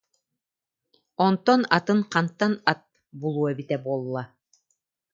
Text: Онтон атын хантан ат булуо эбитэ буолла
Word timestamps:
Онтон 1.25 1.61
атын 1.77 1.99
хантан 2.11 2.53
ат 2.71 2.79
булуо 3.19 3.47
эбитэ 3.53 3.77
буолла 3.85 4.23